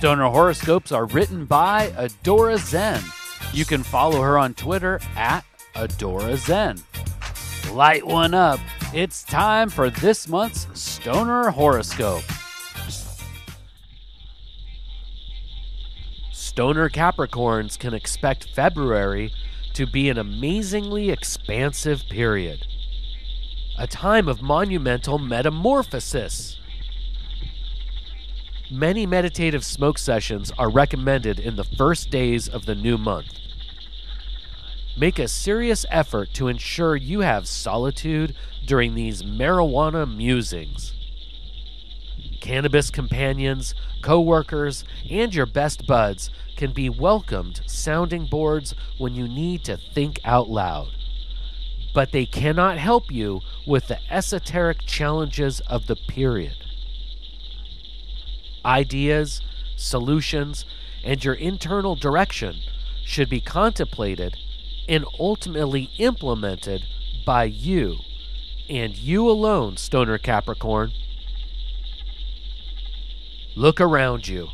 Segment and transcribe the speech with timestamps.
[0.00, 3.02] Stoner horoscopes are written by Adora Zen.
[3.52, 5.44] You can follow her on Twitter at
[5.74, 6.78] Adora Zen.
[7.74, 8.60] Light one up.
[8.94, 12.22] It's time for this month's Stoner horoscope.
[16.32, 19.30] Stoner Capricorns can expect February
[19.74, 22.66] to be an amazingly expansive period,
[23.78, 26.56] a time of monumental metamorphosis.
[28.72, 33.32] Many meditative smoke sessions are recommended in the first days of the new month.
[34.96, 40.94] Make a serious effort to ensure you have solitude during these marijuana musings.
[42.40, 49.64] Cannabis companions, co-workers, and your best buds can be welcomed sounding boards when you need
[49.64, 50.92] to think out loud.
[51.92, 56.59] But they cannot help you with the esoteric challenges of the period.
[58.64, 59.40] Ideas,
[59.76, 60.64] solutions,
[61.04, 62.56] and your internal direction
[63.04, 64.36] should be contemplated
[64.88, 66.84] and ultimately implemented
[67.24, 67.98] by you
[68.70, 70.92] and you alone, Stoner Capricorn.
[73.56, 74.48] Look around you.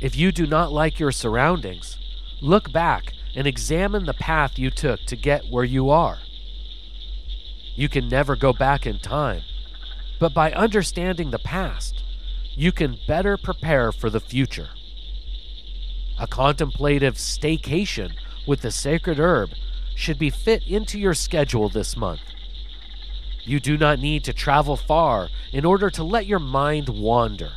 [0.00, 1.96] If you do not like your surroundings,
[2.40, 6.18] look back and examine the path you took to get where you are.
[7.76, 9.42] You can never go back in time,
[10.18, 12.02] but by understanding the past,
[12.54, 14.70] you can better prepare for the future.
[16.18, 18.12] A contemplative staycation
[18.46, 19.50] with the sacred herb
[19.94, 22.20] should be fit into your schedule this month.
[23.44, 27.52] You do not need to travel far in order to let your mind wander.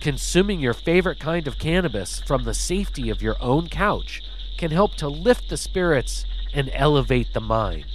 [0.00, 4.22] Consuming your favorite kind of cannabis from the safety of your own couch
[4.58, 7.86] can help to lift the spirits and elevate the mind.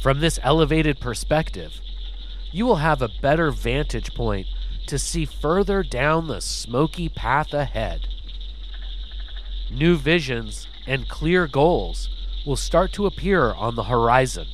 [0.00, 1.80] From this elevated perspective,
[2.52, 4.46] you will have a better vantage point
[4.86, 8.06] to see further down the smoky path ahead.
[9.70, 12.10] New visions and clear goals
[12.46, 14.46] will start to appear on the horizon.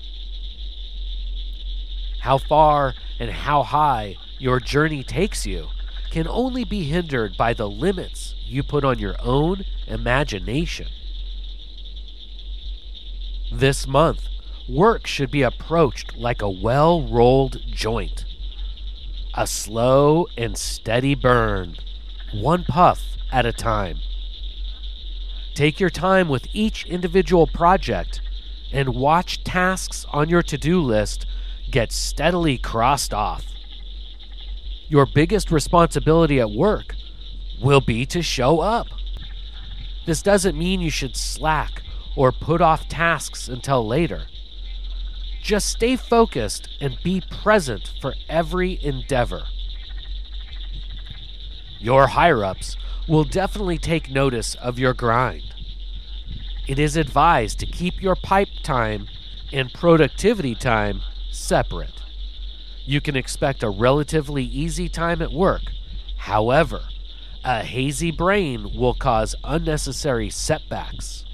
[2.21, 5.69] How far and how high your journey takes you
[6.11, 10.89] can only be hindered by the limits you put on your own imagination.
[13.53, 14.29] This month,
[14.69, 18.25] work should be approached like a well rolled joint.
[19.35, 21.77] A slow and steady burn,
[22.33, 23.99] one puff at a time.
[25.55, 28.21] Take your time with each individual project
[28.73, 31.27] and watch tasks on your to do list
[31.71, 33.45] get steadily crossed off.
[34.89, 36.95] Your biggest responsibility at work
[37.61, 38.87] will be to show up.
[40.07, 41.83] This doesn't mean you should slack
[42.17, 44.23] or put off tasks until later.
[45.49, 49.45] Just stay focused and be present for every endeavor.
[51.79, 52.77] Your higher ups
[53.09, 55.55] will definitely take notice of your grind.
[56.67, 59.09] It is advised to keep your pipe time
[59.51, 61.01] and productivity time
[61.31, 62.03] separate.
[62.85, 65.63] You can expect a relatively easy time at work.
[66.19, 66.83] However,
[67.43, 71.25] a hazy brain will cause unnecessary setbacks.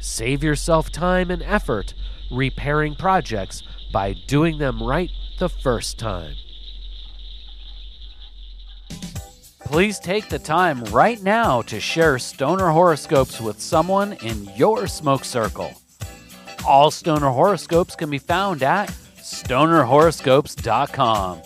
[0.00, 1.94] Save yourself time and effort
[2.30, 3.62] repairing projects
[3.92, 6.34] by doing them right the first time.
[9.60, 15.24] Please take the time right now to share stoner horoscopes with someone in your smoke
[15.24, 15.70] circle.
[16.66, 21.42] All stoner horoscopes can be found at stonerhoroscopes.com.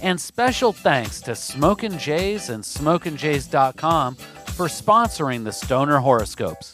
[0.00, 6.72] And special thanks to Smokin' Jays and SmokinJays.com for sponsoring the Stoner Horoscopes.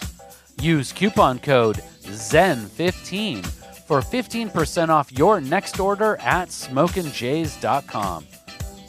[0.60, 3.45] Use coupon code ZEN15
[3.87, 8.27] for 15% off your next order at SmokinJays.com.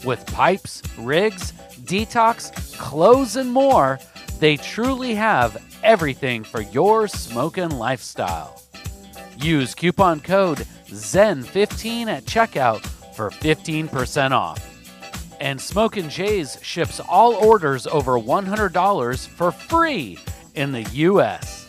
[0.04, 1.52] With pipes, rigs,
[1.86, 4.00] detox, clothes, and more,
[4.40, 8.62] they truly have everything for your smoking lifestyle.
[9.38, 12.86] Use coupon code ZEN15 at checkout
[13.16, 14.72] for 15% off.
[15.42, 20.18] And Smokin' Jays ships all orders over $100 for free
[20.56, 21.65] in the U.S.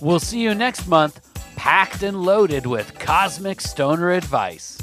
[0.00, 1.20] We'll see you next month,
[1.56, 4.78] packed and loaded with cosmic stoner advice.